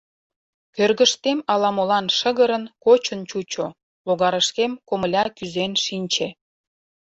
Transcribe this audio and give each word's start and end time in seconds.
Кӧргыштем 0.75 1.39
ала-молан 1.51 2.05
шыгырын, 2.17 2.63
кочын 2.83 3.19
чучо, 3.29 3.65
логарышкем 4.07 4.71
комыля 4.87 5.23
кӱзен 5.37 5.71
шинче. 5.83 6.27